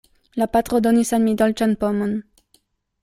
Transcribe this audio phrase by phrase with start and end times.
[0.41, 2.17] La patro donis al mi dolĉan pomon.